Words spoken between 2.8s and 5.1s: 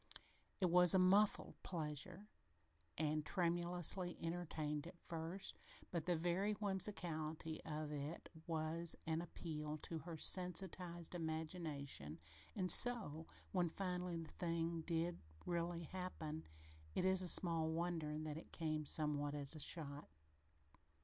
and tremulously entertained at